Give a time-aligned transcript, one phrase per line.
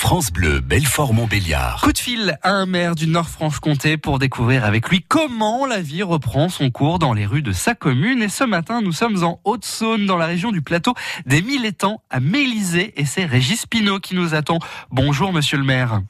[0.00, 1.82] France Bleu, Belfort-Montbéliard.
[1.82, 6.02] Coup de fil à un maire du Nord-Franche-Comté pour découvrir avec lui comment la vie
[6.02, 8.22] reprend son cours dans les rues de sa commune.
[8.22, 10.94] Et ce matin, nous sommes en Haute-Saône, dans la région du plateau
[11.26, 12.94] des Mille Étangs, à Mélisée.
[12.98, 14.58] Et c'est Régis Pinault qui nous attend.
[14.90, 16.00] Bonjour, monsieur le maire.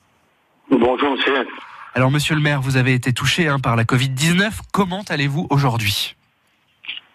[0.70, 1.48] Bonjour, monsieur.
[1.94, 4.52] Alors, monsieur le maire, vous avez été touché hein, par la Covid-19.
[4.72, 6.14] Comment allez-vous aujourd'hui?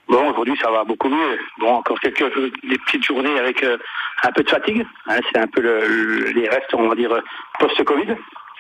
[0.10, 1.40] Bon, aujourd'hui, ça va beaucoup mieux.
[1.58, 2.22] Bon, encore quelques
[2.70, 3.78] des petites journées avec euh,
[4.24, 4.86] un peu de fatigue.
[5.08, 7.12] Hein, c'est un peu le, les restes, on va dire,
[7.60, 8.16] post-Covid.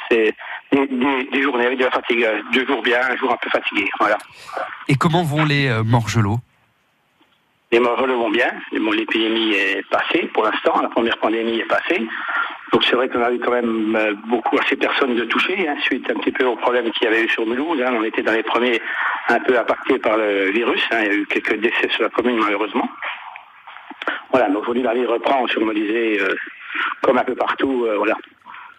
[0.10, 0.36] C'est
[0.72, 2.28] des, des, des, journées avec de la fatigue.
[2.54, 3.90] Deux jours bien, un jour un peu fatigué.
[4.00, 4.18] Voilà.
[4.88, 6.40] Et comment vont les euh, morgelots?
[7.72, 8.52] Les morgelots vont bien.
[8.72, 10.80] Bon, L'épidémie est passée pour l'instant.
[10.82, 12.08] La première pandémie est passée.
[12.72, 15.76] Donc c'est vrai qu'on a eu quand même euh, beaucoup assez personnes de touchées, hein,
[15.82, 17.82] suite un petit peu au problème qu'il y avait eu sur Mulhouse.
[17.82, 17.94] Hein.
[17.98, 18.82] On était dans les premiers
[19.30, 20.82] un peu impactés par le virus.
[20.92, 20.98] Hein.
[21.04, 22.90] Il y a eu quelques décès sur la commune malheureusement.
[24.36, 26.36] Voilà, mais aujourd'hui la vie reprend sur Molisée euh,
[27.02, 27.86] comme un peu partout.
[27.86, 28.16] Euh, voilà.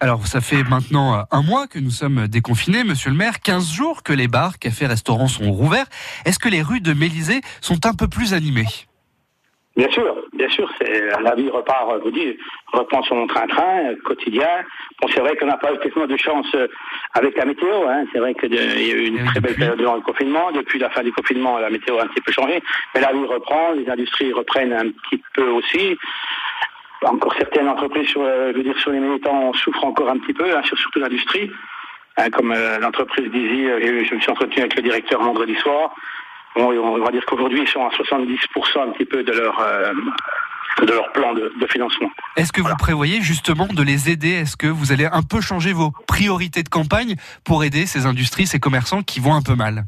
[0.00, 4.02] Alors, ça fait maintenant un mois que nous sommes déconfinés, monsieur le maire, 15 jours
[4.02, 5.86] que les bars, cafés, restaurants sont rouverts.
[6.26, 8.66] Est-ce que les rues de Mélisée sont un peu plus animées?
[9.76, 12.38] Bien sûr, bien sûr, c'est la vie repart, je vous dis,
[12.72, 14.64] reprend son train-train quotidien.
[15.00, 16.46] Bon, c'est vrai qu'on n'a pas eu tellement de chance
[17.12, 17.86] avec la météo.
[17.86, 18.04] Hein.
[18.10, 20.50] C'est vrai qu'il y a eu une très belle période durant le confinement.
[20.52, 22.62] Depuis la fin du confinement, la météo a un petit peu changé,
[22.94, 25.98] mais la vie reprend, les industries reprennent un petit peu aussi.
[27.02, 30.56] Encore certaines entreprises, sur, je veux dire, sur les militants, souffrent encore un petit peu,
[30.56, 31.50] hein, surtout l'industrie.
[32.16, 35.94] Hein, comme euh, l'entreprise Dizzy, euh, je me suis entretenu avec le directeur vendredi soir.
[36.56, 39.92] On va dire qu'aujourd'hui, ils sont à 70% un petit peu de leur, euh,
[40.82, 42.10] de leur plan de, de financement.
[42.36, 42.74] Est-ce que voilà.
[42.74, 44.30] vous prévoyez justement de les aider?
[44.30, 48.46] Est-ce que vous allez un peu changer vos priorités de campagne pour aider ces industries,
[48.46, 49.84] ces commerçants qui vont un peu mal?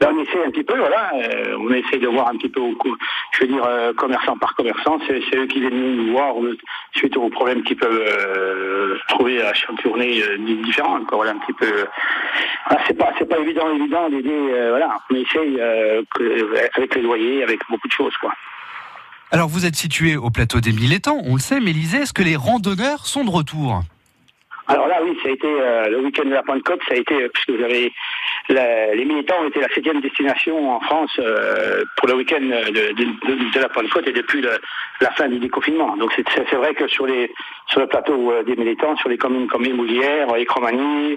[0.00, 2.60] Ben, on essaie un petit peu, voilà, euh, on essaie de voir un petit peu,
[2.60, 2.96] au coup,
[3.32, 6.34] je veux dire, euh, commerçant par commerçant, c'est eux qui viennent nous voir
[6.96, 10.22] suite aux problèmes qu'ils peuvent euh, trouver à chaque journée
[10.64, 11.66] différente, quoi, voilà, un petit peu.
[12.66, 15.56] Voilà, c'est pas, c'est pas évident, évident d'aider, voilà, on essaye
[16.14, 18.32] que, avec les loyers, avec beaucoup de choses, quoi.
[19.32, 22.22] Alors, vous êtes situé au plateau des Mille Étangs, on le sait, mais est-ce que
[22.22, 23.82] les randonneurs sont de retour?
[24.70, 27.28] Alors là, oui, ça a été euh, le week-end de la Pentecôte, ça a été
[27.30, 27.92] puisque vous avez
[28.50, 32.70] la, les militants ont été la septième destination en France euh, pour le week-end de,
[32.70, 34.58] de, de, de, la Pentecôte et depuis le,
[35.00, 35.96] la fin du déconfinement.
[35.96, 37.30] Donc c'est vrai que sur les
[37.68, 41.16] sur le plateau euh, des militants, sur les communes comme Émoulières, Écromanie,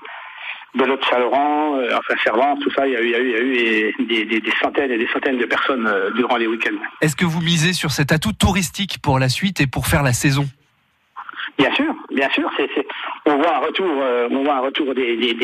[0.75, 3.27] Belote Saint-Laurent, euh, enfin Servance, tout ça, il y a eu, il y a eu,
[3.27, 6.37] il y a eu des, des, des, centaines et des centaines de personnes euh, durant
[6.37, 6.77] les week-ends.
[7.01, 10.13] Est-ce que vous misez sur cet atout touristique pour la suite et pour faire la
[10.13, 10.45] saison?
[11.57, 12.49] Bien sûr, bien sûr.
[13.27, 13.85] On voit un retour,
[14.31, 15.35] on voit un retour des, des,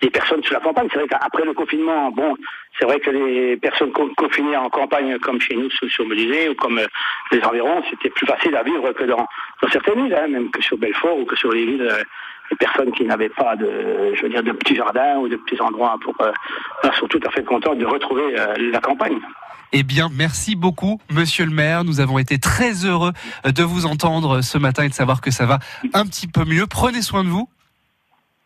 [0.00, 0.88] des personnes sur la campagne.
[0.92, 2.36] C'est vrai qu'après le confinement, bon,
[2.78, 6.54] c'est vrai que les personnes co- confinées en campagne, comme chez nous sur, Melisée ou
[6.54, 6.86] comme euh,
[7.32, 9.26] les environs, c'était plus facile à vivre que dans,
[9.62, 11.88] dans certaines villes, hein, même que sur Belfort ou que sur les villes.
[11.90, 12.02] Euh,
[12.50, 15.60] les personnes qui n'avaient pas de, je veux dire, de petits jardins ou de petits
[15.60, 16.32] endroits pour, euh,
[16.98, 18.34] sont tout à fait contents de retrouver
[18.72, 19.18] la campagne.
[19.74, 21.84] Eh bien, merci beaucoup, monsieur le maire.
[21.84, 23.12] Nous avons été très heureux
[23.44, 25.58] de vous entendre ce matin et de savoir que ça va
[25.92, 26.66] un petit peu mieux.
[26.66, 27.50] Prenez soin de vous.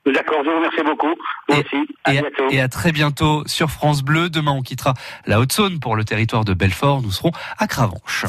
[0.04, 1.14] D'accord, je vous remercie beaucoup.
[1.48, 1.86] Vous et, aussi.
[2.04, 2.50] À et, bientôt.
[2.50, 4.28] et à très bientôt sur France Bleu.
[4.30, 4.94] Demain, on quittera
[5.26, 7.02] la Haute-Saône pour le territoire de Belfort.
[7.02, 8.26] Nous serons à Cravanche.